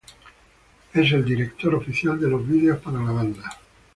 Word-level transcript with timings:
Él 0.95 1.01
es 1.05 1.11
el 1.13 1.23
director 1.23 1.75
oficial 1.75 2.19
de 2.19 2.27
los 2.27 2.47
videos 2.47 2.79
para 2.79 2.99
la 3.03 3.11
banda. 3.11 3.55